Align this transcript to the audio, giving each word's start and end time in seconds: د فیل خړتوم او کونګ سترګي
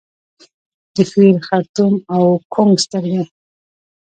د 0.95 0.97
فیل 1.11 1.37
خړتوم 1.47 1.93
او 2.15 2.25
کونګ 2.53 2.73
سترګي 2.85 3.23